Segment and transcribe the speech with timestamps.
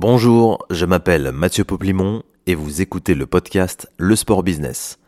[0.00, 5.00] Bonjour, je m'appelle Mathieu Poplimon et vous écoutez le podcast Le Sport Business.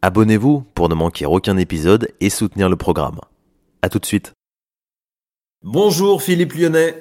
[0.00, 3.20] Abonnez-vous pour ne manquer aucun épisode et soutenir le programme.
[3.82, 4.32] A tout de suite.
[5.62, 6.94] Bonjour Philippe Lyonnais.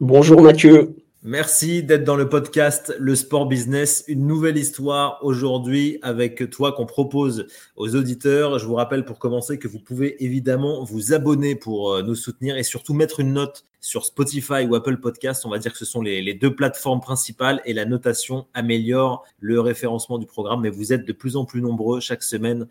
[0.00, 0.96] Bonjour Mathieu.
[1.22, 6.86] Merci d'être dans le podcast Le Sport Business, une nouvelle histoire aujourd'hui avec toi qu'on
[6.86, 8.58] propose aux auditeurs.
[8.58, 12.56] Je vous rappelle pour commencer que vous pouvez évidemment vous abonner pour euh, nous soutenir
[12.56, 15.44] et surtout mettre une note sur Spotify ou Apple Podcast.
[15.44, 19.60] On va dire que ce sont les, deux plateformes principales et la notation améliore le
[19.60, 20.62] référencement du programme.
[20.62, 22.66] Mais vous êtes de plus en plus nombreux chaque semaine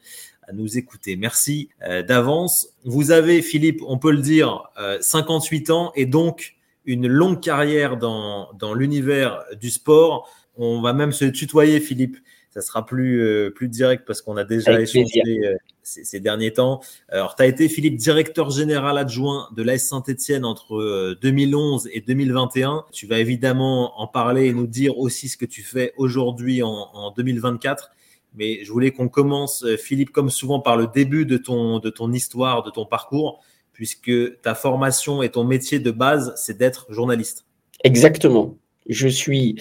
[0.48, 1.18] à nous écouter.
[1.18, 2.70] Merci euh, d'avance.
[2.84, 4.64] Vous avez, Philippe, on peut le dire,
[5.02, 6.56] 58 euh, ans et donc
[6.90, 10.28] une longue carrière dans, dans l'univers du sport.
[10.58, 12.18] On va même se tutoyer, Philippe.
[12.50, 16.82] Ça sera plus, euh, plus direct parce qu'on a déjà échangé euh, ces, derniers temps.
[17.10, 22.02] Alors, tu as été, Philippe, directeur général adjoint de l'AS Saint-Etienne entre 2011 euh, et
[22.02, 22.86] 2021.
[22.92, 26.72] Tu vas évidemment en parler et nous dire aussi ce que tu fais aujourd'hui en,
[26.72, 27.92] en 2024.
[28.34, 32.12] Mais je voulais qu'on commence, Philippe, comme souvent, par le début de ton, de ton
[32.12, 33.44] histoire, de ton parcours
[33.80, 37.46] puisque ta formation et ton métier de base, c'est d'être journaliste.
[37.86, 38.58] Exactement.
[38.90, 39.56] Je suis,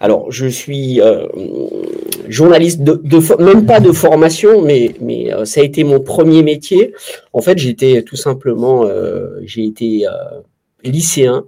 [0.00, 1.28] alors, je suis euh,
[2.26, 3.00] journaliste de,
[3.40, 6.92] même pas de formation, mais, mais euh, ça a été mon premier métier.
[7.32, 10.06] En fait, j'étais tout simplement, euh, j'ai été
[10.82, 11.44] lycéen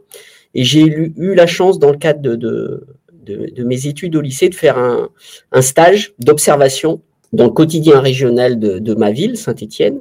[0.55, 2.87] et j'ai eu, la chance, dans le cadre de,
[3.25, 5.09] de, mes études au lycée, de faire un,
[5.51, 7.01] un stage d'observation
[7.33, 10.01] dans le quotidien régional de, ma ville, Saint-Étienne.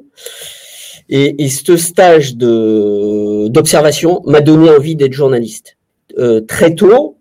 [1.08, 5.76] Et, et ce stage d'observation m'a donné envie d'être journaliste.
[6.18, 7.16] Euh, très tôt,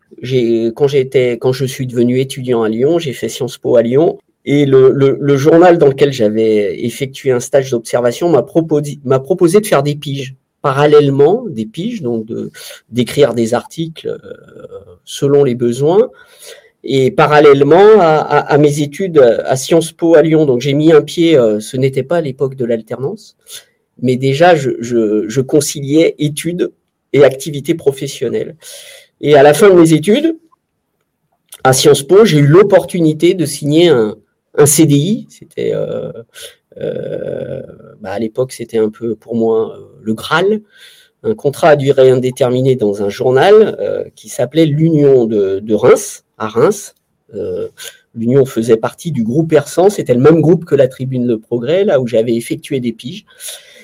[0.76, 4.20] quand j'étais quand je suis devenu étudiant à Lyon, j'ai fait Sciences Po à Lyon.
[4.46, 9.20] Et le, le, le journal dans lequel j'avais effectué un stage d'observation m'a proposé, m'a
[9.20, 12.26] proposé de faire des piges parallèlement des piges, donc
[12.90, 14.18] d'écrire des articles euh,
[15.04, 16.10] selon les besoins,
[16.86, 20.46] et parallèlement à, à, à, mes études à Sciences Po à Lyon.
[20.46, 23.36] Donc j'ai mis un pied, euh, ce n'était pas l'époque de l'alternance,
[24.02, 26.72] mais déjà, je, je, je, conciliais études
[27.14, 28.56] et activités professionnelles.
[29.22, 30.38] Et à la fin de mes études,
[31.64, 34.18] à Sciences Po, j'ai eu l'opportunité de signer un,
[34.56, 35.28] un CDI.
[35.30, 36.12] C'était euh,
[36.78, 37.62] euh,
[38.02, 40.62] bah à l'époque, c'était un peu pour moi euh, le Graal,
[41.24, 46.26] un contrat à durée indéterminée dans un journal euh, qui s'appelait l'Union de, de, Reims,
[46.38, 46.96] à Reims.
[47.34, 47.70] Euh,
[48.16, 51.84] L'Union faisait partie du groupe Persan, c'était le même groupe que la Tribune Le Progrès,
[51.84, 53.26] là où j'avais effectué des piges.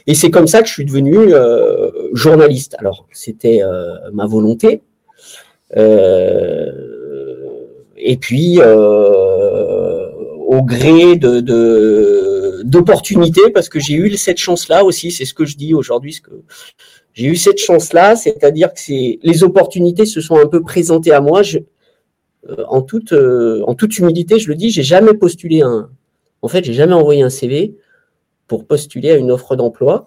[0.10, 2.76] Et c'est comme ça que je suis devenu euh, journaliste.
[2.80, 4.82] Alors, c'était euh, ma volonté.
[5.78, 6.72] Euh,
[7.96, 8.64] et puis, au
[10.64, 15.76] gré de, d'opportunités, parce que j'ai eu cette chance-là aussi, c'est ce que je dis
[15.76, 16.32] aujourd'hui, ce que
[17.14, 21.22] j'ai eu cette chance-là, c'est-à-dire que c'est, les opportunités se sont un peu présentées à
[21.22, 21.44] moi.
[21.44, 21.60] Je,
[22.68, 25.92] en, toute, en toute humilité, je le dis, j'ai jamais postulé un.
[26.42, 27.76] En fait, j'ai jamais envoyé un CV
[28.50, 30.06] pour postuler à une offre d'emploi.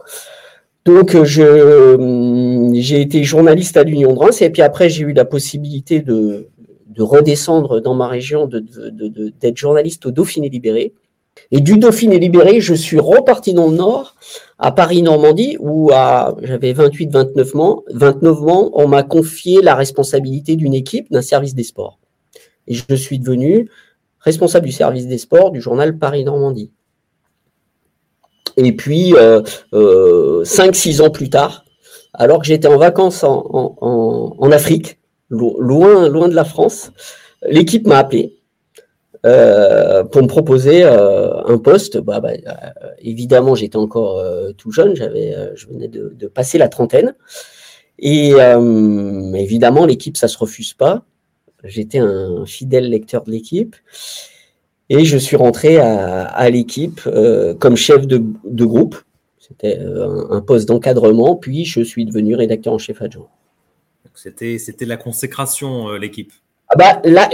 [0.84, 5.24] Donc, je, j'ai été journaliste à l'Union de Reims et puis après, j'ai eu la
[5.24, 6.48] possibilité de,
[6.92, 10.92] de redescendre dans ma région, d'être journaliste au Dauphiné Libéré.
[11.50, 14.16] Et du Dauphiné Libéré, je suis reparti dans le Nord,
[14.58, 15.90] à Paris-Normandie, où
[16.42, 21.64] j'avais 28-29 ans, 29 ans, on m'a confié la responsabilité d'une équipe, d'un service des
[21.64, 21.98] sports.
[22.66, 23.70] Et je suis devenu
[24.20, 26.70] responsable du service des sports du journal Paris-Normandie.
[28.56, 29.42] Et puis, euh,
[29.72, 31.64] euh, 5-6 ans plus tard,
[32.14, 34.98] alors que j'étais en vacances en, en, en, Afrique,
[35.30, 36.92] loin, loin de la France,
[37.48, 38.42] l'équipe m'a appelé
[39.24, 41.98] euh, pour me proposer euh, un poste.
[41.98, 46.58] Bah, bah, euh, évidemment, j'étais encore euh, tout jeune, j'avais, je venais de, de, passer
[46.58, 47.14] la trentaine.
[47.98, 48.32] Et
[49.34, 51.04] évidemment, l'équipe, ça se refuse pas.
[51.62, 53.76] J'étais un fidèle lecteur de l'équipe.
[54.94, 58.96] Et je suis rentré à, à l'équipe euh, comme chef de, de groupe.
[59.38, 61.34] C'était euh, un, un, poste d'encadrement.
[61.34, 63.28] Puis je suis devenu rédacteur en chef adjoint.
[64.14, 66.30] C'était, c'était la consécration, euh, l'équipe.
[66.68, 67.30] Ah bah, la,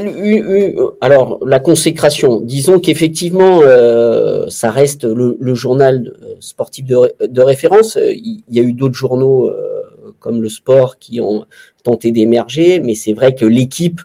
[1.01, 7.99] alors, la consécration, disons qu'effectivement, euh, ça reste le, le, journal sportif de, de référence.
[8.01, 9.83] Il y a eu d'autres journaux euh,
[10.21, 11.45] comme le sport qui ont
[11.83, 14.01] tenté d'émerger, mais c'est vrai que l'équipe,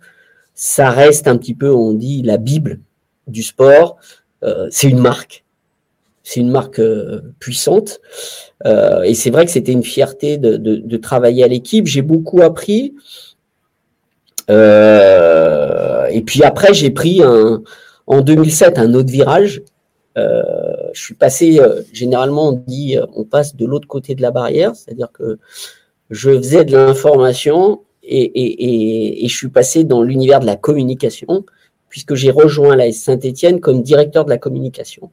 [0.56, 2.80] ça reste un petit peu, on dit, la Bible
[3.28, 3.98] du sport.
[4.44, 5.44] Euh, c'est une marque.
[6.24, 8.00] C'est une marque euh, puissante.
[8.66, 11.86] Euh, et c'est vrai que c'était une fierté de, travailler à l'équipe.
[11.88, 12.94] J'ai beaucoup appris.
[14.50, 17.22] et puis après, j'ai pris
[18.08, 19.62] en 2007 un autre virage.
[20.16, 20.22] je
[20.94, 21.60] suis passé,
[21.92, 25.40] généralement, on dit, on passe de l'autre côté de la barrière, c'est-à-dire que
[26.10, 31.46] je faisais de l'information et, je suis passé dans l'univers de la communication,
[31.94, 35.12] puisque j'ai rejoint la Saint-Étienne comme directeur de la communication,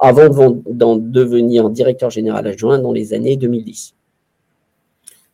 [0.00, 0.28] avant
[0.66, 3.94] d'en devenir directeur général adjoint dans les années 2010.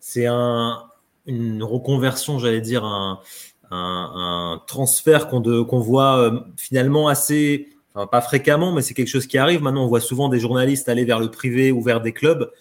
[0.00, 0.83] C'est un,
[1.25, 7.69] une reconversion, j'allais dire, un, transfert qu'on voit euh, finalement assez,
[8.11, 9.62] pas fréquemment, mais c'est quelque chose qui arrive.
[9.62, 12.53] Maintenant, on voit souvent des journalistes aller vers le privé ou vers des clubs.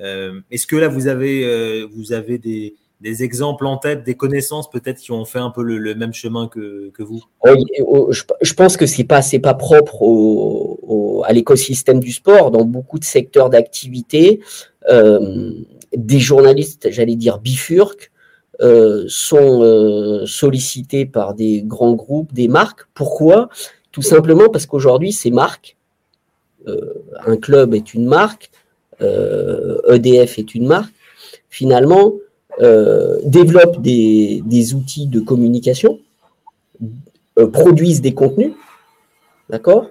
[0.00, 4.14] Euh, est-ce que là, vous avez, euh, vous avez des, des exemples en tête, des
[4.14, 7.22] connaissances peut-être qui ont fait un peu le, même chemin que, vous?
[7.44, 12.50] Je, pense que c'est pas c'est pas propre au, à l'écosystème du sport.
[12.50, 14.40] Dans beaucoup de secteurs d'activité,
[14.88, 15.52] euh,
[15.94, 18.10] des journalistes, j'allais dire bifurques,
[18.62, 22.86] euh, sont euh, sollicités par des grands groupes, des marques.
[22.94, 23.50] Pourquoi?
[23.92, 25.76] Tout simplement parce qu'aujourd'hui, ces marques,
[27.24, 28.50] un club est une marque,
[29.00, 30.92] EDF est une marque.
[31.48, 32.14] Finalement,
[32.60, 35.98] euh, développent des, outils de communication,
[37.38, 38.52] euh, produisent des contenus,
[39.50, 39.88] d'accord?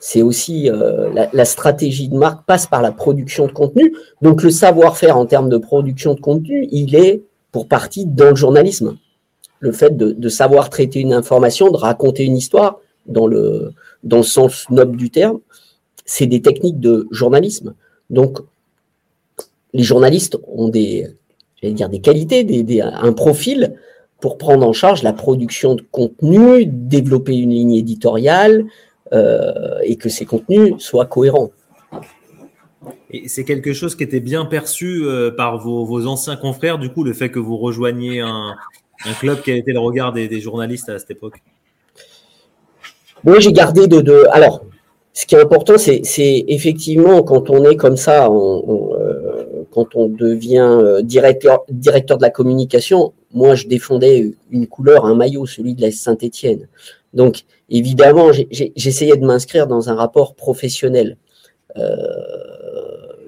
[0.00, 3.94] C'est aussi euh, la, stratégie de marque passe par la production de contenu.
[4.20, 7.22] Donc le savoir-faire en termes de production de contenu, il est
[7.52, 8.96] pour partie dans le journalisme.
[9.60, 13.72] Le fait de, savoir traiter une information, de raconter une histoire dans le,
[14.02, 15.38] dans le sens noble du terme,
[16.04, 17.74] c'est des techniques de journalisme.
[18.10, 18.38] Donc
[19.72, 21.08] les journalistes ont des,
[21.60, 23.76] j'allais dire des qualités, des, un profil
[24.20, 28.64] pour prendre en charge la production de contenu, développer une ligne éditoriale
[29.12, 31.50] euh, et que ces contenus soient cohérents.
[33.10, 37.04] Et c'est quelque chose qui était bien perçu euh, par vos, anciens confrères, du coup,
[37.04, 38.54] le fait que vous rejoigniez un,
[39.20, 41.40] club qui a été le regard des, journalistes à cette époque?
[43.24, 44.64] Oui, j'ai gardé de, de, Alors,
[45.12, 46.02] ce qui est important, c'est
[46.48, 48.94] effectivement quand on est comme ça, on,
[49.70, 55.14] quand on devient euh, directeur, directeur de la communication, moi, je défendais une couleur, un
[55.14, 56.68] maillot, celui de la Saint-Étienne.
[57.14, 61.16] Donc, évidemment, j'essayais de m'inscrire dans un rapport professionnel.
[61.76, 61.84] Euh,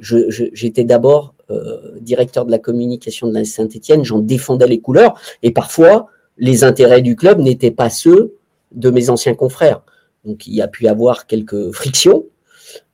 [0.01, 5.51] j'étais d'abord euh, directeur de la communication de la Saint-Étienne, j'en défendais les couleurs, et
[5.51, 6.07] parfois,
[6.39, 8.35] les intérêts du club n'étaient pas ceux
[8.73, 9.83] de mes anciens confrères.
[10.25, 12.25] Donc, il y a pu y avoir quelques frictions,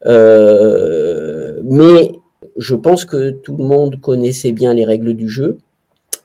[0.04, 2.10] mais
[2.56, 5.58] je pense que tout le monde connaissait bien les règles du jeu.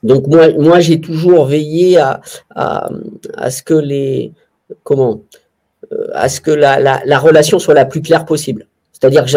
[0.02, 2.20] Donc moi, j'ai toujours veillé à,
[3.50, 4.32] ce que les
[4.84, 5.22] comment
[5.92, 8.66] euh, à ce que la, la, la, relation soit la plus claire possible.
[8.92, 9.30] C'est-à-dire que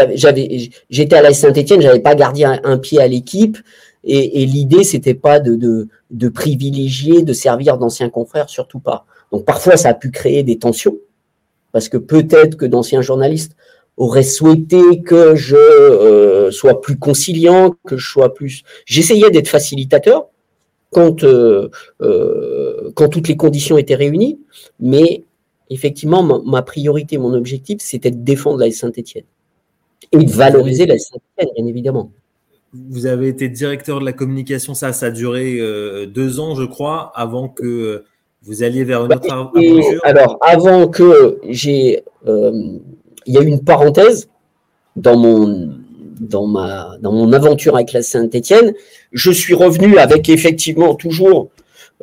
[0.90, 3.58] j'étais à la Saint-Étienne, j'avais pas gardé un, pied à l'équipe,
[4.04, 5.88] et, l'idée c'était pas de,
[6.30, 9.06] privilégier, de servir d'anciens confrères, surtout pas.
[9.32, 10.98] Donc parfois ça a pu créer des tensions,
[11.72, 13.56] parce que peut-être que d'anciens journalistes
[13.98, 18.64] aurait souhaité que je euh, sois plus conciliant, que je sois plus.
[18.86, 20.28] J'essayais d'être facilitateur
[20.92, 21.70] quand euh,
[22.02, 24.40] euh, quand toutes les conditions étaient réunies,
[24.80, 25.24] mais
[25.70, 29.24] effectivement ma, priorité, mon objectif, c'était de défendre la Saint-Étienne
[30.12, 32.12] et de valoriser la Saint-Étienne, bien évidemment.
[32.74, 35.58] Vous avez été directeur de la communication, ça, ça a duré
[36.08, 38.04] deux ans, je crois, avant que
[38.44, 40.02] vous alliez vers une autre aventure.
[40.04, 42.04] Alors, avant que j'ai
[43.26, 44.30] il y a eu une parenthèse
[44.96, 45.74] dans mon,
[46.20, 48.74] dans ma, dans mon aventure avec la Saint-Étienne.
[49.12, 51.50] Je suis revenu avec effectivement toujours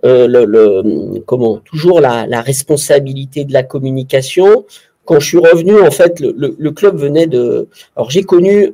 [0.04, 4.64] euh, le, comment, toujours la, responsabilité de la communication.
[5.04, 7.68] Quand je suis revenu, en fait, le, club venait de.
[7.96, 8.72] Alors j'ai connu,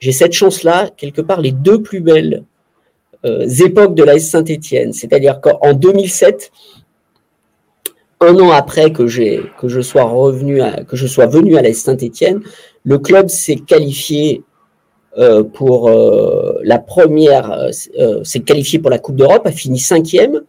[0.00, 2.44] j'ai cette chance-là, quelque part, les deux plus belles
[3.24, 4.92] euh, époques de la Saint-Étienne.
[4.92, 6.52] C'est-à-dire qu'en 2007,
[8.20, 12.40] un an après que, je sois revenu à, que je sois venu à la Saint-Étienne,
[12.84, 14.42] le club s'est qualifié
[15.16, 17.50] euh, pour euh, la première,
[17.98, 20.42] euh, s'est qualifié pour la Coupe d'Europe, a fini cinquième,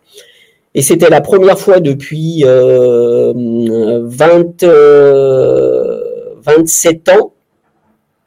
[0.75, 3.33] et c'était la première fois depuis 20,
[6.43, 7.33] 27 ans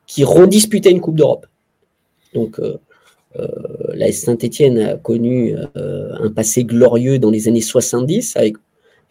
[0.06, 1.46] qu'ils redisputaient une Coupe d'Europe.
[2.34, 2.60] Donc
[3.94, 8.56] la Saint-Étienne a connu un passé glorieux dans les années 70 avec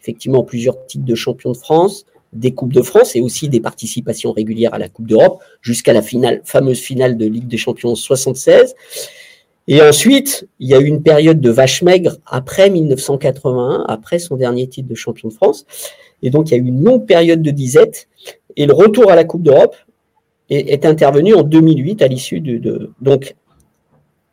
[0.02, 4.32] effectivement plusieurs titres de champion de France, des Coupes de France et aussi des participations
[4.32, 8.74] régulières à la Coupe d'Europe jusqu'à la fameuse finale de Ligue des Champions 76.
[9.68, 14.36] Et ensuite, il y a eu une période de vache maigre après 1981, après son
[14.36, 15.66] dernier titre de champion de France.
[16.22, 18.08] Et donc, il y a eu une longue période de disette.
[18.56, 19.76] Et le retour à la Coupe d'Europe
[20.50, 23.36] est, intervenu en 2008 à l'issue de, de, Donc,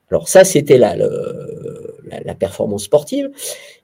[0.09, 0.79] alors ça, c'était
[2.25, 3.29] la, performance sportive.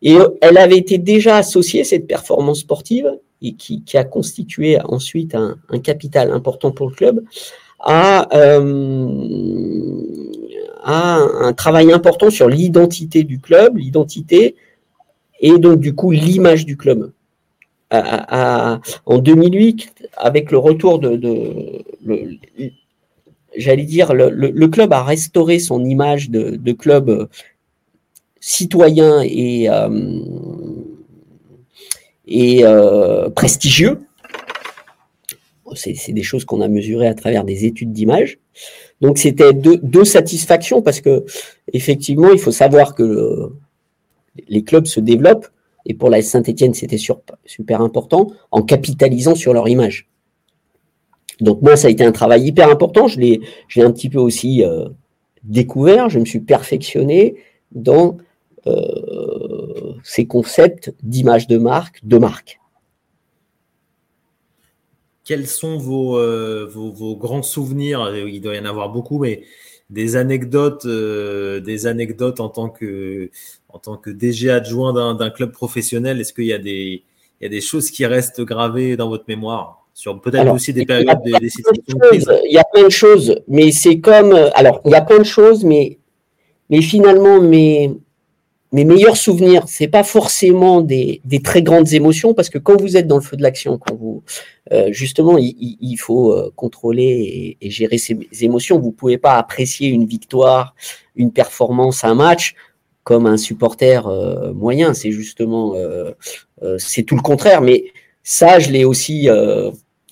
[0.01, 5.35] Et euh, elle avait été déjà associée, cette performance sportive, et qui, a constitué ensuite
[5.35, 7.23] un, capital important pour le club,
[7.79, 9.07] à, euh,
[10.83, 14.55] a un, travail important sur l'identité du club, l'identité
[15.39, 17.11] et donc du coup l'image du club.
[17.91, 21.17] en 2008, avec le retour de,
[23.57, 27.29] j'allais dire, le, club a restauré son image de, club
[28.47, 30.19] citoyen et, euh,
[32.31, 34.01] euh, prestigieux.
[35.73, 38.37] C'est des choses qu'on a mesurées à travers des études d'image.
[39.01, 41.25] Donc c'était deux, satisfactions parce que
[41.73, 43.51] effectivement, il faut savoir que
[44.47, 45.47] les clubs se développent
[45.87, 46.99] et pour la Saint-Etienne, c'était
[47.45, 50.07] super important en capitalisant sur leur image.
[51.41, 53.07] Donc moi, ça a été un travail hyper important.
[53.07, 53.41] Je l'ai,
[53.77, 54.87] un petit peu aussi euh,
[55.43, 56.09] découvert.
[56.09, 57.35] Je me suis perfectionné
[57.71, 58.17] dans
[60.03, 62.59] ces concepts d'image de marque, de marque.
[65.23, 68.15] Quels sont vos, euh, vos, grands souvenirs?
[68.15, 69.43] Il doit y en avoir beaucoup, mais
[69.89, 73.29] des anecdotes, des anecdotes en tant que,
[73.69, 76.21] en tant que DG adjoint d'un club professionnel.
[76.21, 77.03] Est-ce qu'il y a des,
[77.39, 79.85] il y a des choses qui restent gravées dans votre mémoire?
[79.93, 81.49] Sur peut-être aussi des périodes des, des
[82.43, 84.33] Il y a plein de choses, mais c'est comme.
[84.53, 85.99] Alors, il y a plein de choses, mais,
[86.69, 87.93] mais finalement, mes,
[88.75, 93.07] mes meilleurs souvenirs, c'est pas forcément des, très grandes émotions, parce que quand vous êtes
[93.07, 94.21] dans le feu de l'action, quand vous
[94.73, 98.77] euh, justement, il, faut euh, contrôler et, gérer ses émotions.
[98.77, 100.75] Vous pouvez pas apprécier une victoire,
[101.15, 102.55] une performance, un match
[103.05, 104.93] comme un supporter euh, moyen.
[104.93, 105.75] C'est justement,
[106.77, 107.61] c'est tout le contraire.
[107.61, 107.85] Mais
[108.23, 109.29] ça, je l'ai aussi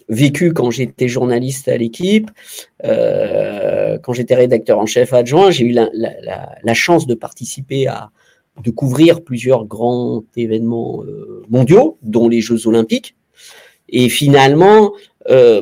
[0.08, 2.32] vécu quand j'étais journaliste à l'équipe,
[2.82, 8.12] quand j'étais rédacteur en chef adjoint, j'ai eu la, la, chance de participer à,
[8.62, 13.16] de couvrir plusieurs grands événements euh, mondiaux, dont les Jeux Olympiques.
[13.90, 14.94] Et finalement,
[15.30, 15.62] euh,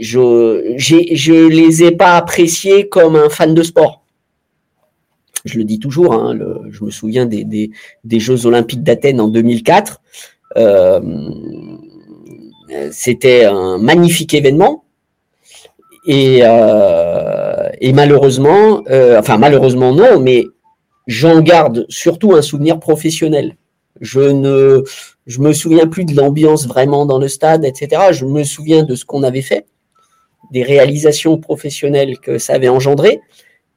[0.00, 4.04] je, je les ai pas appréciés comme un fan de sport.
[5.44, 6.38] Je le dis toujours, hein,
[6.70, 7.70] je me souviens des, des,
[8.04, 10.00] des Jeux Olympiques d'Athènes en 2004.
[10.56, 11.00] Euh,
[12.90, 14.84] c'était un magnifique événement.
[16.06, 20.46] Et, euh, et malheureusement, euh, enfin malheureusement non, mais
[21.08, 23.56] j'en garde surtout un souvenir professionnel.
[24.00, 24.84] Je ne,
[25.26, 28.12] je me souviens plus de l'ambiance vraiment dans le stade, etc.
[28.12, 29.66] Je me souviens de ce qu'on avait fait,
[30.52, 33.20] des réalisations professionnelles que ça avait engendré,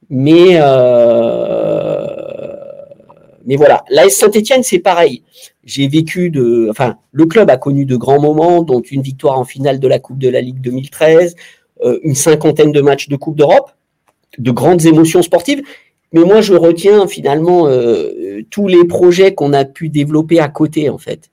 [0.08, 2.06] mais euh,
[3.44, 5.24] mais voilà, l'AS Saint-Etienne, c'est pareil.
[5.64, 9.44] J'ai vécu de, enfin, le club a connu de grands moments, dont une victoire en
[9.44, 11.34] finale de la Coupe de la Ligue 2013,
[11.84, 13.72] euh, une cinquantaine de matchs de Coupe d'Europe,
[14.38, 15.62] de grandes émotions sportives.
[16.12, 20.88] Mais moi, je retiens finalement euh, tous les projets qu'on a pu développer à côté,
[20.90, 21.30] en fait.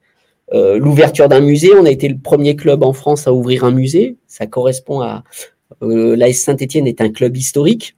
[0.53, 3.71] Euh, l'ouverture d'un musée, on a été le premier club en France à ouvrir un
[3.71, 4.15] musée.
[4.27, 5.23] Ça correspond à
[5.81, 7.95] l'AS Saint-Etienne est un club historique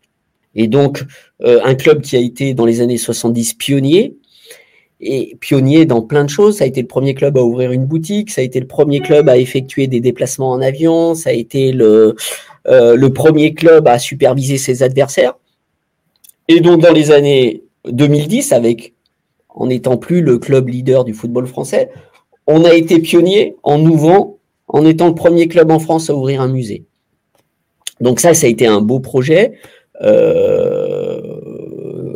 [0.56, 1.06] et donc
[1.40, 4.18] un club qui a été dans les années 70 pionnier
[5.02, 6.58] et pionnier dans plein de choses.
[6.58, 9.00] Ça a été le premier club à ouvrir une boutique, ça a été le premier
[9.00, 12.16] club à effectuer des déplacements en avion, ça a été le,
[12.68, 15.34] euh, le premier club à superviser ses adversaires.
[16.52, 18.94] Et donc dans les années 2010, avec
[19.48, 21.90] en n'étant plus le club leader du football français,
[22.46, 26.42] on a été pionnier en ouvrant, en étant le premier club en France à ouvrir
[26.42, 26.84] un musée.
[28.02, 29.54] Donc ça, ça a été un beau projet.
[30.02, 31.22] Euh,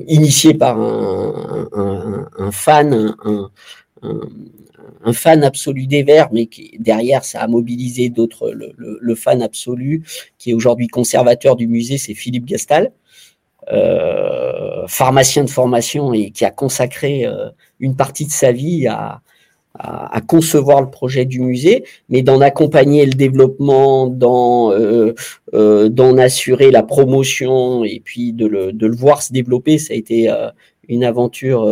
[0.08, 3.16] initié par un, fan,
[4.02, 8.52] un, fan absolu des Verts, mais qui derrière ça a mobilisé d'autres.
[8.52, 10.04] Le, fan absolu,
[10.38, 12.92] qui est aujourd'hui conservateur du musée, c'est Philippe Gastal,
[13.72, 19.22] euh, pharmacien de formation et qui a consacré euh, une partie de sa vie à,
[19.80, 25.14] à, concevoir le projet du musée, mais d'en accompagner le développement, d'en euh,
[25.54, 29.98] euh, assurer la promotion et puis de le, de le voir se développer, ça a
[29.98, 30.50] été euh,
[30.88, 31.68] une aventure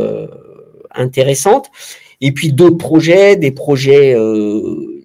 [0.96, 1.70] intéressante.
[2.22, 4.16] Et puis d'autres projets, des projets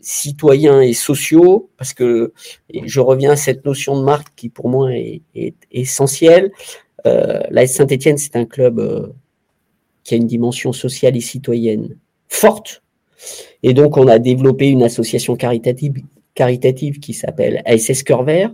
[0.02, 2.32] citoyens et sociaux, parce que
[2.72, 6.50] je reviens à cette notion de marque qui pour moi est, essentielle.
[7.04, 9.12] la Saint-Étienne, c'est un club
[10.04, 11.96] qui a une dimension sociale et citoyenne
[12.28, 12.82] forte,
[13.62, 15.94] et donc, on a développé une association caritative,
[16.34, 18.52] caritative qui s'appelle ASS Cœur Vert.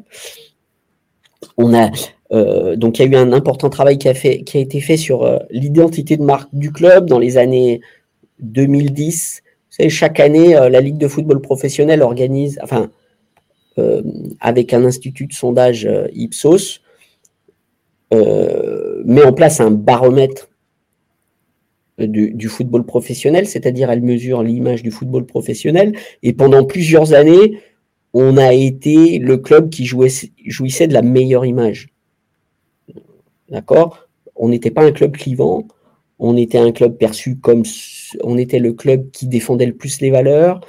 [1.56, 1.90] On a,
[2.32, 4.96] euh, donc, il y a eu un important travail qui a, qui a été fait
[4.96, 7.80] sur euh, l'identité de marque du club dans les années
[8.40, 9.42] 2010.
[9.88, 12.90] Chaque année, euh, la Ligue de football professionnel organise, enfin,
[14.38, 16.80] avec un institut de sondage Ipsos,
[18.12, 20.48] met en place un baromètre
[21.98, 25.96] du, football professionnel, c'est-à-dire elle mesure l'image du football professionnel.
[26.22, 27.60] Et pendant plusieurs années,
[28.12, 31.88] on a été le club qui jouissait de la meilleure image.
[33.48, 34.08] D'accord?
[34.36, 35.66] On n'était pas un club clivant,
[36.18, 37.62] on était un club perçu comme
[38.22, 40.60] on était le club qui défendait le plus les valeurs,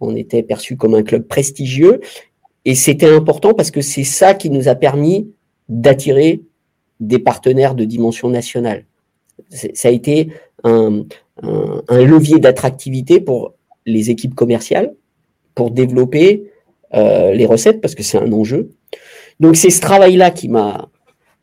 [0.00, 2.00] on était perçu comme un club prestigieux
[2.64, 5.30] et c'était important parce que c'est ça qui nous a permis
[5.68, 6.42] d'attirer
[7.00, 8.84] des partenaires de dimension nationale.
[9.50, 10.32] Ça a été
[10.64, 11.04] un,
[11.90, 13.54] levier d'attractivité pour
[13.86, 14.94] les équipes commerciales,
[15.54, 16.50] pour développer
[16.94, 18.70] euh, les recettes, parce que c'est un enjeu.
[19.40, 20.90] Donc c'est ce travail-là qui m'a,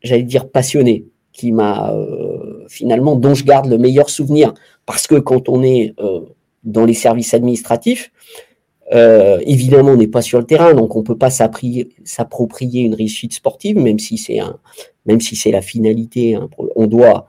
[0.02, 4.54] j'allais dire, passionné, qui m'a euh, finalement, dont je garde le meilleur souvenir,
[4.86, 6.20] parce que quand on est euh,
[6.64, 8.10] dans les services administratifs,
[8.94, 13.32] euh, évidemment, on n'est pas sur le terrain, donc on peut pas s'approprier une réussite
[13.34, 14.58] sportive, même si c'est un,
[15.04, 16.34] même si c'est la finalité.
[16.36, 17.28] Hein, on doit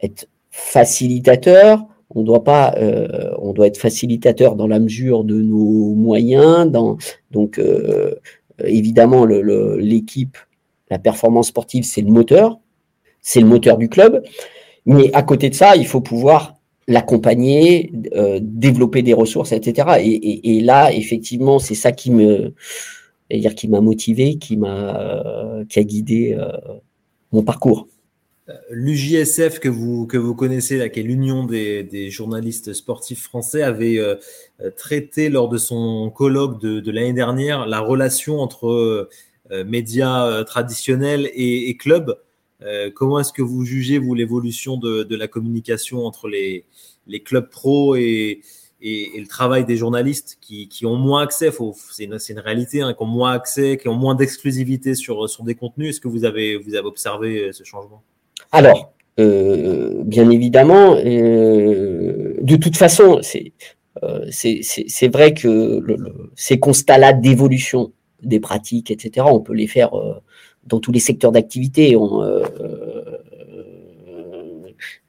[0.00, 1.86] être facilitateur.
[2.16, 6.70] On doit pas, euh, on doit être facilitateur dans la mesure de nos moyens.
[6.70, 6.96] Dans,
[7.32, 8.14] donc, euh,
[8.64, 10.36] évidemment, l'équipe,
[10.90, 12.60] la performance sportive, c'est le moteur,
[13.24, 14.22] c'est le moteur du club.
[14.86, 16.54] Mais à côté de ça, il faut pouvoir
[16.86, 19.98] l'accompagner, euh, développer des ressources, etc.
[20.44, 26.52] Et, là, effectivement, c'est ça qui m'a motivé, qui m'a, euh, a guidé euh,
[27.32, 27.88] mon parcours.
[28.70, 33.98] L'UJSF que vous, que vous connaissez, qui est l'Union des, journalistes sportifs français, avait
[34.76, 39.08] traité lors de son colloque de, l'année dernière la relation entre
[39.64, 42.18] médias traditionnels et clubs.
[42.62, 46.64] Euh, comment est-ce que vous jugez, vous, l'évolution de, la communication entre les,
[47.24, 48.40] clubs pro et,
[48.80, 51.50] le travail des journalistes qui, ont moins accès,
[51.90, 55.90] c'est une, réalité, hein, qui ont moins accès, qui ont moins d'exclusivité sur, des contenus.
[55.90, 58.02] Est-ce que vous avez, observé euh, ce changement?
[58.52, 65.82] Alors, euh, bien évidemment, de toute façon, c'est vrai que
[66.36, 67.92] ces constats-là d'évolution
[68.22, 69.92] des pratiques, etc., on peut les faire
[70.66, 71.96] dans tous les secteurs d'activité.
[71.96, 72.44] Euh,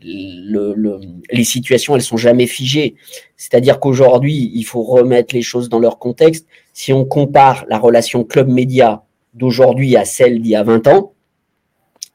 [0.01, 2.95] les situations, elles sont jamais figées.
[3.37, 6.47] C'est-à-dire qu'aujourd'hui, il faut remettre les choses dans leur contexte.
[6.73, 9.03] Si on compare la relation club-média
[9.33, 11.13] d'aujourd'hui à celle d'il y a 20 ans,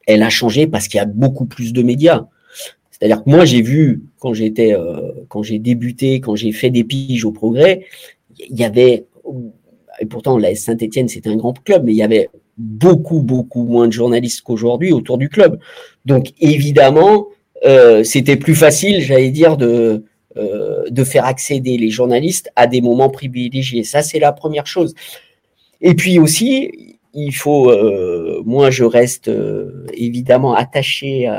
[0.07, 2.27] elle a changé parce qu'il y a beaucoup plus de médias.
[2.91, 6.85] C'est-à-dire que moi, j'ai vu quand j'étais, euh, quand j'ai débuté, quand j'ai fait des
[6.85, 7.87] piges au progrès,
[8.39, 9.07] il y avait,
[10.01, 12.29] et pourtant la Saint-Etienne c'était un grand club, mais il y avait
[12.61, 15.59] beaucoup, beaucoup moins de journalistes qu'aujourd'hui autour du club.
[16.05, 17.27] Donc évidemment,
[17.65, 20.05] euh, c'était plus facile, j'allais dire, de,
[20.37, 23.83] euh, de faire accéder les journalistes à des moments privilégiés.
[23.83, 24.95] Ça, c'est la première chose.
[25.81, 29.31] Et puis aussi, il faut, euh, moi, je reste
[29.95, 31.31] évidemment attaché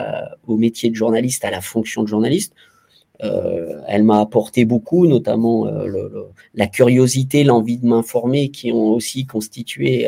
[0.47, 2.53] au métier de journaliste, à la fonction de journaliste.
[3.21, 5.67] Elle m'a apporté beaucoup, notamment
[6.55, 10.07] la curiosité, l'envie de m'informer, qui ont aussi constitué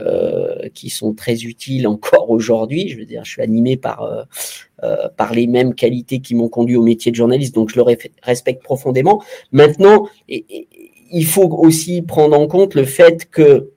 [0.00, 2.88] euh, qui sont très utiles encore aujourd'hui.
[2.88, 4.24] Je veux dire, je suis animé par, euh,
[4.82, 7.84] euh, par les mêmes qualités qui m'ont conduit au métier de journaliste, donc je le
[8.22, 9.22] respecte profondément.
[9.52, 13.70] Maintenant, il faut aussi prendre en compte le fait que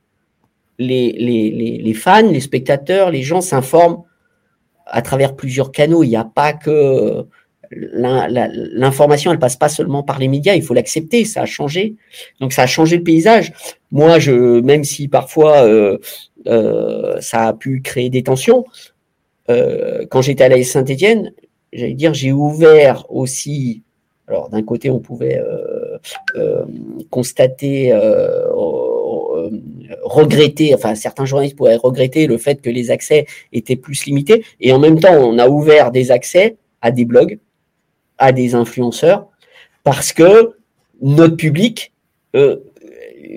[0.80, 4.02] les, fans, les spectateurs, les gens s'informent
[4.88, 6.04] à travers plusieurs canaux.
[6.04, 7.28] Il n'y a pas que
[7.72, 11.96] l'information, elle passe pas seulement par les médias, il faut l'accepter, ça a changé.
[12.40, 13.54] Donc ça a changé le paysage.
[13.92, 15.98] Moi, je, même si parfois euh,
[16.48, 18.66] euh, ça a pu créer des tensions,
[19.50, 21.34] euh, quand j'étais à la Saint-Étienne,
[21.74, 23.84] j'allais dire, j'ai ouvert aussi.
[24.28, 25.42] Alors d'un côté, on pouvait
[27.10, 27.98] constater,
[30.04, 34.74] regretter, enfin certains journalistes pouvaient regretter le fait que les accès étaient plus limités, et
[34.74, 37.40] en même temps, on a ouvert des accès à des blogs
[38.18, 39.28] à des influenceurs
[39.84, 40.54] parce que
[41.02, 41.94] notre public
[42.36, 42.58] euh,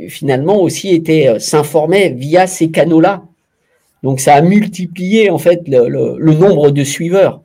[0.08, 3.22] finalement aussi était euh, s'informait via ces canaux-là.
[4.02, 7.42] Donc ça a multiplié en fait le, nombre de suiveurs.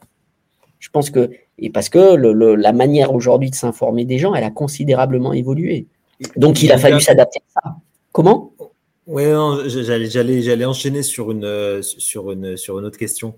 [0.80, 4.52] Je pense que et parce que la manière aujourd'hui de s'informer des gens, elle a
[4.52, 5.86] considérablement évolué.
[6.36, 7.76] Donc il a fallu s'adapter à ça.
[8.12, 8.52] Comment?
[9.08, 9.24] Oui,
[9.68, 13.36] j'allais enchaîner sur une sur une sur une autre question.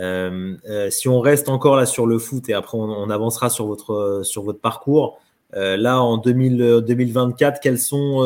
[0.00, 3.66] Euh, euh, si on reste encore là sur le foot et après on, avancera sur
[3.66, 5.20] votre, sur votre parcours,
[5.54, 8.20] euh, là en 2000, 2024, quels sont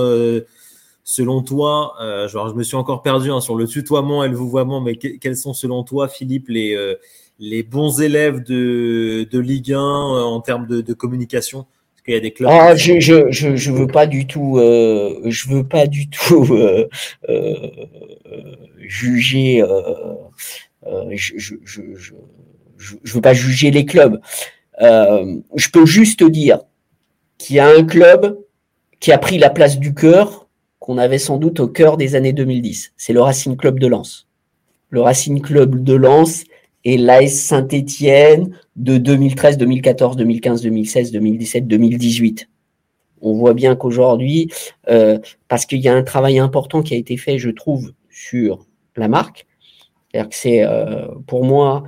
[1.04, 1.94] selon toi,
[2.28, 5.36] genre, je me suis encore perdu hein, sur le tutoiement et le vouvoiement, mais quels
[5.36, 6.96] sont selon toi, Philippe, les,
[7.38, 11.66] les bons élèves de, de Ligue 1 en termes de, de communication?
[11.94, 12.50] Parce qu'il y a des clubs.
[12.52, 16.46] Ah, je, je, je, je, veux pas du tout, je veux pas du tout
[18.78, 19.64] juger
[20.86, 24.20] euh, je ne veux pas juger les clubs.
[24.80, 26.60] Euh, je peux juste dire
[27.36, 28.38] qu'il y a un club
[29.00, 32.32] qui a pris la place du cœur qu'on avait sans doute au cœur des années
[32.32, 32.92] 2010.
[32.96, 34.26] C'est le Racing Club de Lens.
[34.90, 36.44] Le Racing Club de Lens
[36.84, 42.48] et l'AS Saint-Étienne de 2013, 2014, 2015, 2016, 2017, 2018.
[43.20, 44.50] On voit bien qu'aujourd'hui,
[44.88, 48.64] euh, parce qu'il y a un travail important qui a été fait, je trouve, sur
[48.96, 49.47] la marque.
[50.26, 51.84] C'est-à-dire que euh, pour moi,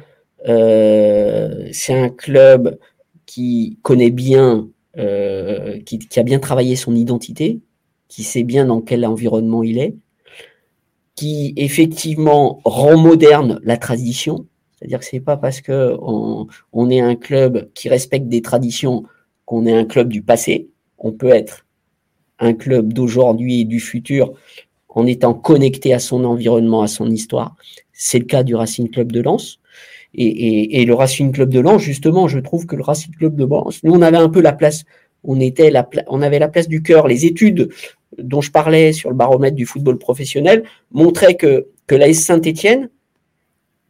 [0.48, 2.78] euh, c'est un club
[3.26, 4.68] qui connaît bien,
[5.86, 7.60] qui, qui, a bien travaillé son identité,
[8.08, 9.94] qui sait bien dans quel environnement il est,
[11.14, 14.46] qui effectivement rend moderne la tradition.
[14.72, 19.04] C'est-à-dire que c'est pas parce que on, on, est un club qui respecte des traditions
[19.44, 20.70] qu'on est un club du passé.
[20.98, 21.66] On peut être
[22.38, 24.32] un club d'aujourd'hui et du futur
[24.90, 27.54] en étant connecté à son environnement, à son histoire.
[27.92, 29.60] C'est le cas du Racing Club de Lens.
[30.12, 33.82] Et, le Racing Club de Lens, justement, je trouve que le Racing Club de Lens,
[33.84, 34.84] nous, on avait un peu la place,
[35.22, 37.06] on, était la, on avait la place du cœur.
[37.06, 37.70] Les études
[38.18, 42.90] dont je parlais sur le baromètre du football professionnel montraient que, que l'AS Saint-Etienne,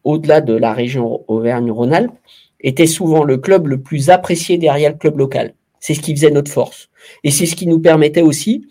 [0.05, 2.13] au-delà de la région Auvergne-Rhône-Alpes,
[2.61, 5.55] était souvent le club le plus apprécié derrière le club local.
[5.79, 6.91] C'est ce qui faisait notre force.
[7.25, 8.67] Et c'est ce qui nous permettait aussi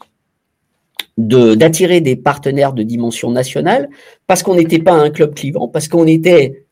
[1.17, 3.89] d'attirer des partenaires de dimension nationale
[4.27, 6.65] parce qu'on n'était pas un club clivant, parce qu'on était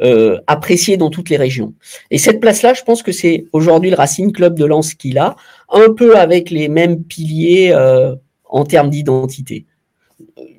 [0.00, 1.74] euh, apprécié dans toutes les régions.
[2.10, 5.36] Et cette place-là, je pense que c'est aujourd'hui le Racing Club de Lens qu'il a,
[5.70, 8.14] un peu avec les mêmes piliers euh,
[8.44, 9.66] en termes d'identité.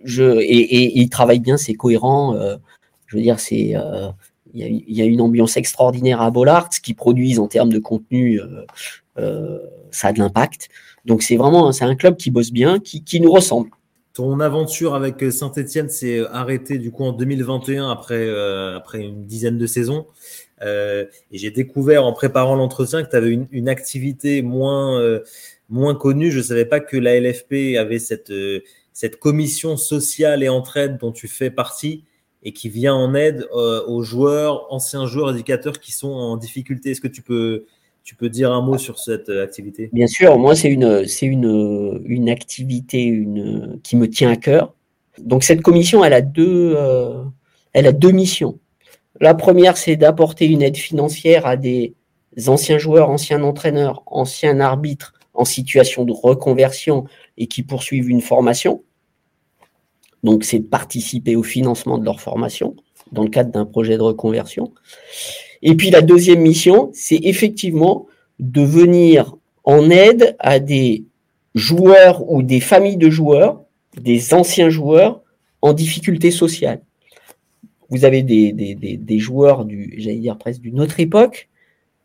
[0.03, 2.35] Je, et, et, il travaille bien, c'est cohérent.
[2.35, 2.55] Euh,
[3.07, 4.09] je veux dire, c'est euh,
[4.53, 8.39] il y, a une ambiance extraordinaire à Bollard, ce qu'ils produisent en termes de contenu,
[8.39, 8.65] euh,
[9.15, 10.69] ça a de l'impact.
[11.05, 13.69] Donc c'est vraiment c'est un club qui bosse bien, qui, nous ressemble.
[14.13, 18.29] Ton aventure avec Saint-Etienne s'est arrêtée du coup en 2021 après,
[18.75, 20.07] après une dizaine de saisons.
[20.61, 25.19] et j'ai découvert en préparant l'entretien que tu avais une, activité moins,
[25.69, 26.31] moins connue.
[26.31, 28.31] Je ne savais pas que la LFP avait cette,
[28.93, 32.03] cette commission sociale et entraide dont tu fais partie
[32.43, 36.91] et qui vient en aide euh, aux joueurs, anciens joueurs, éducateurs qui sont en difficulté.
[36.91, 37.65] Est-ce que tu peux,
[38.03, 39.89] tu peux dire un mot sur cette euh, activité?
[39.93, 44.73] Bien sûr, moi c'est une, c'est une, une activité une, qui me tient à cœur.
[45.19, 47.23] Donc cette commission, elle a deux, euh,
[47.73, 48.59] elle a deux missions.
[49.19, 51.95] La première, c'est d'apporter une aide financière à des
[52.47, 57.05] anciens joueurs, anciens entraîneurs, anciens arbitres en situation de reconversion
[57.37, 58.83] et qui poursuivent une formation.
[60.23, 62.75] Donc, c'est de participer au financement de leur formation
[63.11, 64.73] dans le cadre d'un projet de reconversion.
[65.63, 68.05] Et puis, la deuxième mission, c'est effectivement
[68.39, 71.05] de venir en aide à des
[71.55, 73.63] joueurs ou des familles de joueurs,
[73.99, 75.21] des anciens joueurs
[75.61, 76.81] en difficulté sociale.
[77.89, 81.47] Vous avez des, des, des, joueurs du, j'allais dire presque d'une autre époque,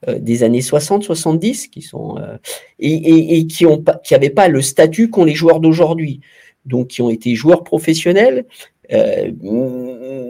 [0.07, 2.37] euh, des années 60, 70, qui sont euh,
[2.79, 6.21] et, et, et, qui ont qui n'avaient pas le statut qu'ont les joueurs d'aujourd'hui
[6.69, 8.45] donc qui ont été joueurs professionnels,
[8.93, 9.33] euh,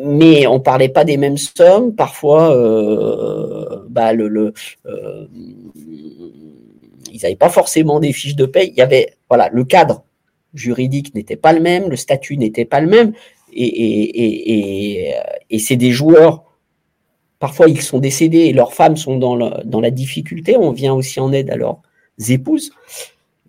[0.05, 1.95] mais on parlait pas des mêmes sommes.
[1.95, 4.53] Parfois, euh, bah, euh,
[7.13, 8.71] ils n'avaient pas forcément des fiches de paye.
[8.71, 10.05] Il y avait voilà le cadre
[10.55, 13.13] juridique n'était pas le même, le statut n'était pas le même,
[13.53, 15.15] et,
[15.51, 16.45] et, c'est des joueurs.
[17.39, 20.57] Parfois, ils sont décédés et leurs femmes sont dans la, difficulté.
[20.57, 21.81] On vient aussi en aide à leurs
[22.29, 22.73] épouses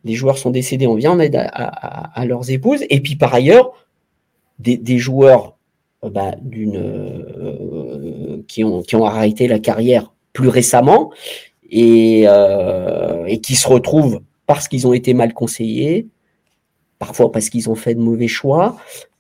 [0.04, 2.86] les joueurs sont décédés, on vient en aide à, leurs épouses.
[2.90, 3.74] Et puis par ailleurs,
[4.60, 5.59] des, joueurs euh,
[6.04, 11.12] bah, d'une, euh, qui, ont, qui ont arrêté la carrière plus récemment
[11.70, 16.08] et, euh, et qui se retrouvent parce qu'ils ont été mal conseillés,
[16.98, 18.78] parfois parce qu'ils ont fait de mauvais choix,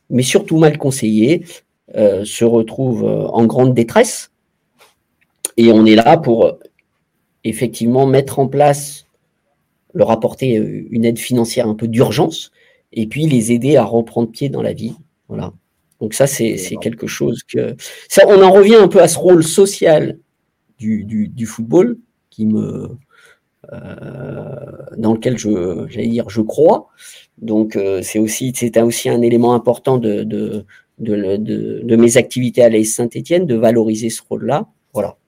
[0.10, 1.46] mais surtout mal conseillés,
[1.94, 4.32] se retrouvent en grande détresse.
[5.58, 6.60] Et on est là pour
[7.44, 9.06] effectivement mettre en place
[9.94, 12.52] leur apporter euh, une aide financière un peu d'urgence
[12.92, 14.96] et puis les aider à reprendre pied dans la vie.
[15.28, 15.54] Voilà.
[15.99, 17.75] Donc ça, c'est quelque chose que...
[18.07, 20.17] Ça, on en revient un peu à ce rôle social
[20.77, 21.97] du, du, football
[22.29, 22.89] qui me...
[23.71, 24.55] Euh,
[24.97, 26.88] dans lequel je, j'allais dire, je crois.
[27.38, 30.65] Donc euh, c'est aussi, c'est aussi un élément important de, de,
[30.97, 34.67] de, de, de mes activités à l'AS Saint-Etienne, de valoriser ce rôle-là.
[34.93, 35.18] Voilà.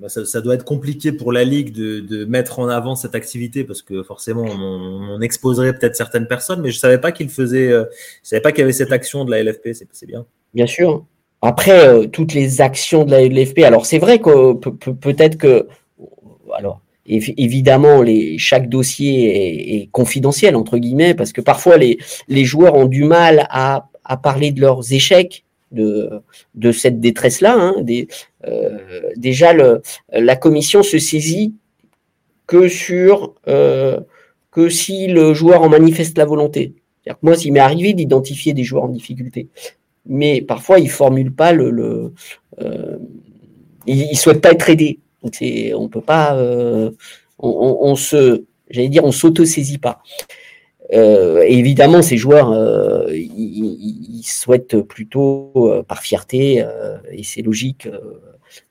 [0.00, 3.82] Bah, ça, doit être compliqué pour la Ligue de, mettre en avant cette activité parce
[3.82, 7.84] que forcément on, exposerait peut-être certaines personnes, mais je savais pas qu'il faisait, euh,
[8.22, 10.26] savais pas qu'il y avait cette action de la LFP, c'est bien.
[10.54, 11.04] Bien sûr.
[11.42, 15.68] Après euh, toutes les actions de la LFP, alors c'est vrai que peut-être que,
[16.54, 22.74] alors évidemment les, chaque dossier est, confidentiel entre guillemets parce que parfois les, les joueurs
[22.74, 27.56] ont du mal à, à parler de leurs échecs de, cette détresse-là.
[27.58, 27.84] Hein,
[28.46, 28.78] euh,
[29.16, 29.52] déjà,
[30.12, 31.54] la commission se saisit
[32.46, 34.00] que sur euh,
[34.70, 36.74] si le joueur en manifeste la volonté.
[37.20, 39.48] moi, s'il m'est arrivé d'identifier des joueurs en difficulté,
[40.06, 42.14] mais parfois ils formulent pas le,
[42.60, 42.96] euh,
[43.86, 45.00] ils, souhaitent pas être aidés.
[45.22, 45.34] Donc
[45.74, 46.38] on peut pas,
[47.38, 50.02] on, se, j'allais dire, on s'auto-saisit pas.
[50.90, 52.52] Évidemment, ces joueurs,
[53.12, 55.52] ils, souhaitent plutôt
[55.88, 56.64] par fierté,
[57.12, 57.88] et c'est logique,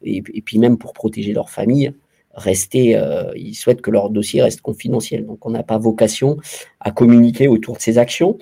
[0.04, 1.94] et, et, puis même pour protéger leur famille,
[2.36, 5.26] rester, euh, ils souhaitent que leur dossier reste confidentiel.
[5.26, 6.38] Donc, on n'a pas vocation
[6.80, 8.38] à communiquer autour de ces actions.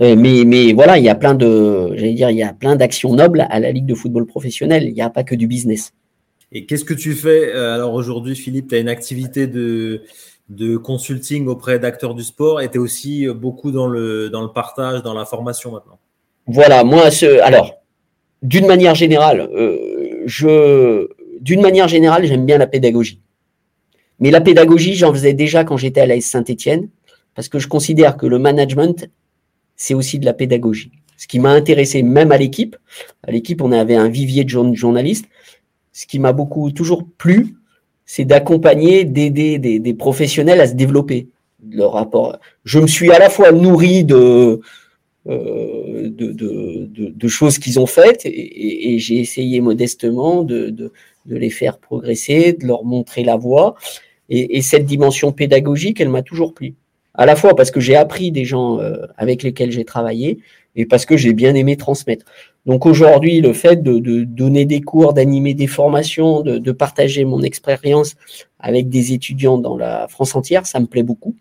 [0.00, 2.76] Euh, mais, mais voilà, il y a plein de, j'allais dire, il y a plein
[2.76, 4.84] d'actions nobles à la Ligue de football professionnel.
[4.84, 5.92] Il n'y a pas que du business.
[6.52, 10.02] Et qu'est-ce que tu fais euh, alors aujourd'hui, Philippe Tu as une activité de,
[10.48, 14.48] de consulting auprès d'acteurs du sport et tu es aussi beaucoup dans le, dans le
[14.48, 15.98] partage, dans la formation maintenant.
[16.46, 17.74] Voilà, moi, ce, alors,
[18.42, 19.48] d'une manière générale,
[20.26, 21.08] je,
[21.40, 23.20] d'une manière générale, j'aime bien la pédagogie.
[24.20, 26.88] Mais la pédagogie, j'en faisais déjà quand j'étais à l'AS Saint-Etienne,
[27.34, 29.10] parce que je considère que le management,
[29.76, 30.92] c'est aussi de la pédagogie.
[31.18, 32.76] Ce qui m'a intéressé même à l'équipe,
[33.22, 35.26] à l'équipe, on avait un vivier de journalistes.
[35.92, 37.55] Ce qui m'a beaucoup toujours plu,
[38.06, 41.28] c'est d'accompagner, d'aider des, professionnels à se développer.
[41.68, 42.38] Le rapport.
[42.64, 44.60] Je me suis à la fois nourri de,
[45.28, 50.92] euh, de, choses qu'ils ont faites et, j'ai essayé modestement de,
[51.26, 53.74] les faire progresser, de leur montrer la voie.
[54.28, 56.74] Et, cette dimension pédagogique, elle m'a toujours plu.
[57.14, 60.38] À la fois parce que j'ai appris des gens euh, avec lesquels j'ai travaillé
[60.76, 62.26] et parce que j'ai bien aimé transmettre.
[62.66, 68.16] Donc aujourd'hui, le fait de, donner des cours, d'animer des formations, de, partager mon expérience
[68.58, 71.36] avec des étudiants dans la France entière, ça me plaît beaucoup.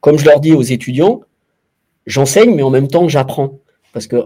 [0.00, 1.20] Comme je leur dis aux étudiants,
[2.06, 3.58] j'enseigne, mais en même temps, j'apprends.
[3.92, 4.16] Parce que,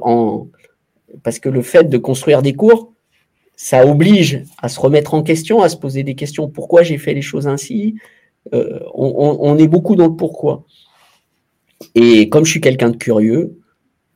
[1.24, 2.92] parce que le fait de construire des cours,
[3.56, 6.48] ça oblige à se remettre en question, à se poser des questions.
[6.48, 7.96] Pourquoi j'ai fait les choses ainsi?
[8.52, 10.64] Euh, on, est beaucoup dans le pourquoi.
[11.94, 13.58] Et comme je suis quelqu'un de curieux,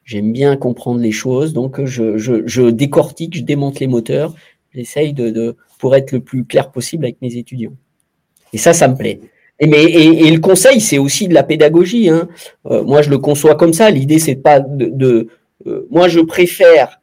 [0.09, 4.35] j'aime bien comprendre les choses, donc je, décortique, je démonte les moteurs,
[4.75, 7.75] j'essaye de, pour être le plus clair possible avec mes étudiants.
[8.55, 9.21] Et ça, ça me plaît.
[9.61, 12.09] Et, mais, et, le conseil, c'est aussi de la pédagogie.
[12.09, 12.27] Hein.
[12.71, 13.90] Euh, moi, je le conçois comme ça.
[13.90, 15.29] L'idée, c'est pas de.
[15.66, 17.01] Euh, moi, je préfère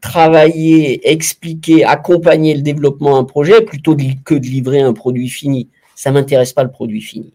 [0.00, 5.68] travailler, expliquer, accompagner le développement d'un projet plutôt que de livrer un produit fini.
[5.96, 7.32] Ça m'intéresse pas le produit fini.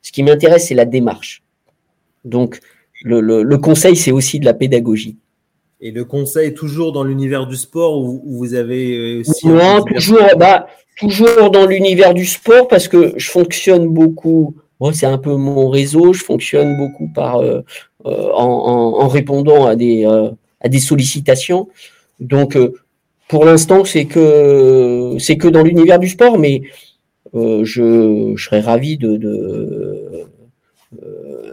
[0.00, 1.44] Ce qui m'intéresse, c'est la démarche.
[2.24, 2.58] Donc,
[3.04, 5.16] le, conseil, c'est aussi de la pédagogie.
[5.80, 9.48] Et le conseil, toujours dans l'univers du sport où, vous avez euh, aussi.
[9.48, 14.54] Non, toujours, bah, toujours dans l'univers du sport parce que je fonctionne beaucoup.
[14.80, 16.12] Moi, c'est un peu mon réseau.
[16.12, 17.62] Je fonctionne beaucoup par, euh,
[18.06, 21.68] euh, en, répondant à des, à des sollicitations.
[22.20, 22.72] Donc, euh,
[23.28, 26.62] pour l'instant, c'est que c'est que dans l'univers du sport, mais
[27.34, 30.24] euh, je, serais ravi de euh,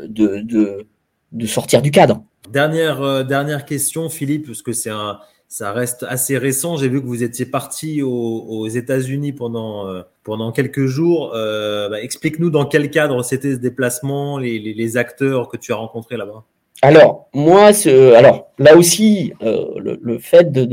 [0.07, 0.85] de, de,
[1.31, 2.23] de, sortir du cadre.
[2.51, 6.77] Dernière, dernière question, Philippe, parce que c'est un, ça reste assez récent.
[6.77, 9.85] J'ai vu que vous étiez parti aux, États-Unis pendant,
[10.23, 11.31] pendant quelques jours.
[11.33, 16.17] Bah, explique-nous dans quel cadre c'était ce déplacement, les, les, acteurs que tu as rencontrés
[16.17, 16.43] là-bas.
[16.81, 20.63] Alors, moi, ce, alors là aussi, euh, le, fait de,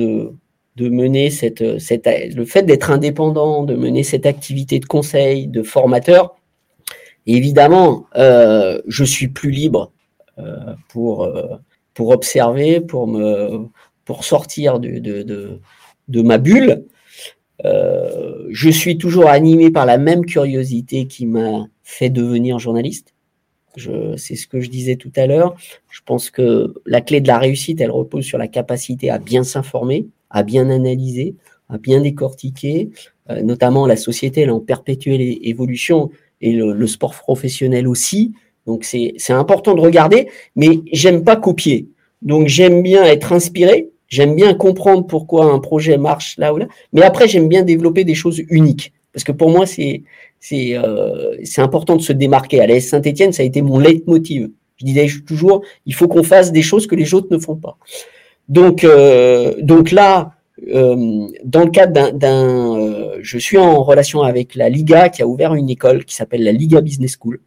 [0.77, 5.62] de, mener cette, cette, le fait d'être indépendant, de mener cette activité de conseil, de
[5.62, 6.37] formateur,
[7.27, 9.95] évidemment, euh, je suis plus libre euh,
[10.88, 11.29] pour,
[11.94, 13.66] pour observer, pour me,
[14.05, 15.61] pour sortir de, de, de,
[16.09, 16.85] de ma bulle.
[17.62, 23.16] je suis toujours animé par la même curiosité qui m'a fait devenir journaliste
[24.16, 25.55] c'est ce que je disais tout à l'heure.
[25.90, 29.44] Je pense que la clé de la réussite, elle repose sur la capacité à bien
[29.44, 31.37] s'informer, à bien analyser,
[31.68, 32.90] à bien décortiquer.
[33.31, 38.35] Euh, notamment, la société, elle est en perpétuelle évolution et le, sport professionnel aussi.
[38.66, 41.88] Donc, c'est important de regarder, mais j'aime pas copier.
[42.22, 43.90] Donc, j'aime bien être inspiré.
[44.09, 46.66] J'aime bien comprendre pourquoi un projet marche là ou là.
[46.92, 48.92] Mais après, j'aime bien développer des choses uniques.
[49.12, 50.02] Parce que pour moi, c'est
[50.52, 52.61] euh, important de se démarquer.
[52.61, 54.50] À l'AS Saint-Etienne, ça a été mon leitmotiv.
[54.76, 57.79] Je disais toujours, il faut qu'on fasse des choses que les autres ne font pas.
[58.48, 60.33] Donc, euh, donc là,
[60.74, 65.55] euh, dans le cadre d'un, je suis en relation avec la Liga qui a ouvert
[65.55, 67.40] une école qui s'appelle la Liga Business School.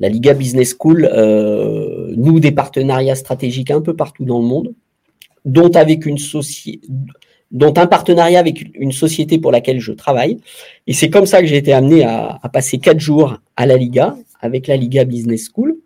[0.00, 1.08] La Liga Business School
[2.16, 4.74] nous des partenariats stratégiques un peu partout dans le monde,
[5.44, 6.80] dont avec une société,
[7.54, 10.38] dont un partenariat avec une société pour laquelle je travaille.
[10.86, 14.16] Et c'est comme ça que j'ai été amené à, passer quatre jours à la Liga,
[14.40, 15.76] avec la Liga Business School.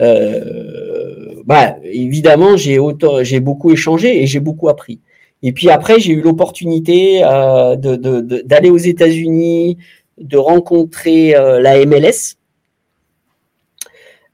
[0.00, 2.78] Euh, bah, évidemment, j'ai
[3.22, 5.00] j'ai beaucoup échangé et j'ai beaucoup appris.
[5.42, 9.76] Et puis après, j'ai eu l'opportunité euh, d'aller aux États-Unis,
[10.18, 12.36] de rencontrer euh, la MLS,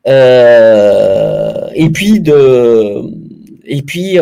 [0.07, 3.03] et puis de
[3.65, 4.19] et puis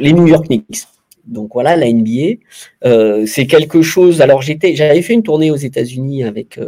[0.00, 0.84] les New York Knicks.
[1.26, 2.38] Donc voilà, la NBA,
[3.26, 4.20] c'est quelque chose.
[4.22, 6.58] Alors j'étais, j'avais fait une tournée aux États-Unis avec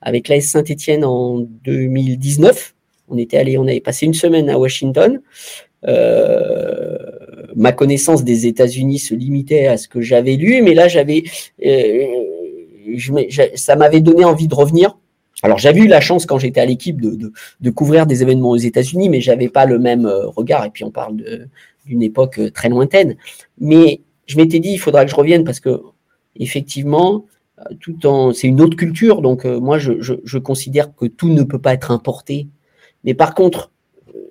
[0.00, 2.74] avec l'AS Saint-Étienne en 2019.
[3.08, 5.20] On était allé, on avait passé une semaine à Washington.
[5.86, 6.96] Euh,
[7.54, 11.22] ma connaissance des États-Unis se limitait à ce que j'avais lu, mais là j'avais,
[11.64, 12.06] euh,
[13.54, 14.98] ça m'avait donné envie de revenir.
[15.42, 19.08] Alors j'avais eu la chance quand j'étais à l'équipe de, couvrir des événements aux États-Unis,
[19.08, 20.64] mais j'avais pas le même euh, regard.
[20.64, 21.16] Et puis on parle
[21.84, 23.16] d'une époque très lointaine.
[23.58, 25.80] Mais je m'étais dit il faudra que je revienne parce que
[26.36, 27.26] effectivement,
[27.80, 29.22] tout en, c'est une autre culture.
[29.22, 32.48] Donc moi je, considère que tout ne peut pas être importé.
[33.04, 33.70] Mais par contre,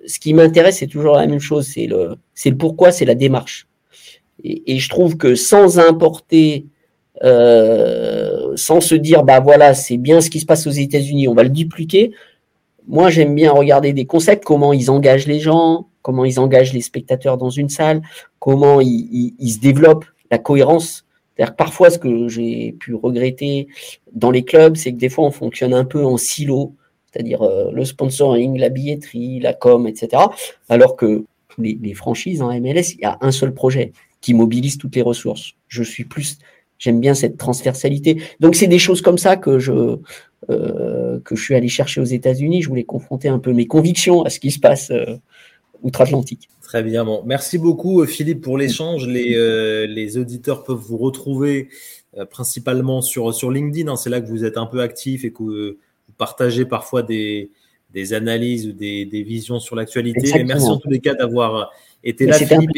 [0.06, 3.14] ce qui m'intéresse, c'est toujours la même chose, c'est le, c'est le pourquoi, c'est la
[3.14, 3.66] démarche.
[4.44, 6.66] Et, je trouve que sans importer,
[7.24, 11.34] euh, sans se dire, bah voilà, c'est bien ce qui se passe aux États-Unis, on
[11.34, 12.12] va le dupliquer.
[12.86, 16.80] Moi, j'aime bien regarder des concepts, comment ils engagent les gens, comment ils engagent les
[16.80, 18.02] spectateurs dans une salle,
[18.38, 21.04] comment ils, se développent, la cohérence.
[21.56, 23.68] Parfois, ce que j'ai pu regretter
[24.12, 26.74] dans les clubs, c'est que des fois, on fonctionne un peu en silo
[27.16, 30.22] c'est-à-dire euh, le sponsoring, la billetterie, la com, etc.
[30.68, 31.24] Alors que
[31.56, 35.02] les, les, franchises en MLS, il y a un seul projet qui mobilise toutes les
[35.02, 35.52] ressources.
[35.68, 36.38] Je suis plus,
[36.78, 38.22] j'aime bien cette transversalité.
[38.40, 39.96] Donc c'est des choses comme ça que je
[40.50, 42.62] euh, que je suis allé chercher aux États-Unis.
[42.62, 45.16] Je voulais confronter un peu mes convictions à ce qui se passe euh,
[45.82, 46.48] outre-Atlantique.
[46.62, 47.04] Très bien.
[47.04, 49.06] Bon, merci beaucoup Philippe pour l'échange.
[49.06, 51.68] Les, les auditeurs peuvent vous retrouver
[52.30, 53.90] principalement sur sur LinkedIn.
[53.90, 53.96] Hein.
[53.96, 55.78] C'est là que vous êtes un peu actif et que
[56.16, 57.50] partager parfois des,
[57.92, 60.44] des analyses ou des, des visions sur l'actualité.
[60.44, 61.70] merci en tous les cas d'avoir
[62.04, 62.70] été là, Philippe.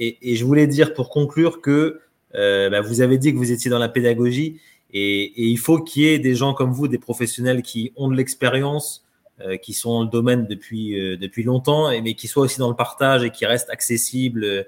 [0.00, 2.00] Et, et, je voulais dire pour conclure que
[2.34, 4.60] euh, bah, vous avez dit que vous étiez dans la pédagogie
[4.92, 8.08] et, et il faut qu'il y ait des gens comme vous, des professionnels qui ont
[8.08, 9.04] de l'expérience,
[9.40, 12.58] euh, qui sont dans le domaine depuis, euh, depuis longtemps, et, mais qui soient aussi
[12.58, 14.62] dans le partage et qui restent accessibles, euh,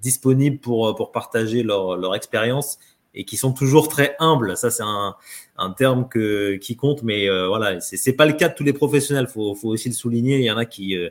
[0.00, 2.78] disponibles pour, pour partager leur, leur expérience
[3.14, 4.56] et qui sont toujours très humbles.
[4.56, 5.16] Ça, c'est un,
[5.56, 8.64] un terme que, qui compte, mais euh, voilà, c'est, c'est pas le cas de tous
[8.64, 9.26] les professionnels.
[9.26, 10.38] Faut, faut aussi le souligner.
[10.38, 11.10] Il y en a qui, euh,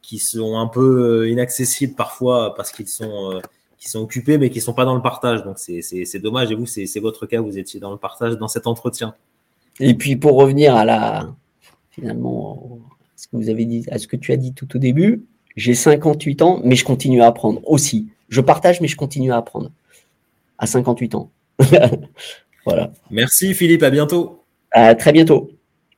[0.00, 3.40] qui sont un peu euh, inaccessibles parfois parce qu'ils sont,
[3.80, 5.42] qui sont occupés, mais qui sont pas dans le partage.
[5.42, 6.52] Donc c'est, c'est, c'est dommage.
[6.52, 7.40] Et vous, c'est, votre cas.
[7.40, 9.14] Vous étiez dans le partage dans cet entretien.
[9.80, 11.34] Et puis pour revenir à la,
[11.90, 12.78] finalement,
[13.16, 15.24] ce que vous avez dit, à ce que tu as dit tout au début,
[15.56, 18.08] j'ai 58 ans, mais je continue à apprendre aussi.
[18.28, 19.70] Je partage, mais je continue à apprendre
[20.58, 21.30] à 58 ans.
[22.66, 22.92] voilà.
[23.10, 24.44] Merci Philippe, à bientôt.
[24.70, 25.50] À très bientôt.